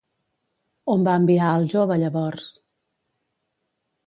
On 0.93 1.03
va 1.07 1.13
enviar 1.21 1.49
al 1.57 1.67
jove 1.75 1.99
llavors? 2.05 2.49